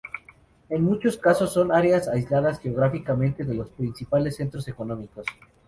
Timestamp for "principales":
3.69-4.35